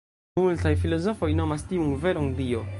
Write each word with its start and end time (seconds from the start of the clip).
Multaj 0.39 0.71
filozofoj 0.85 1.29
nomas 1.41 1.69
tiun 1.73 1.95
veron 2.07 2.35
“Dio”. 2.43 2.67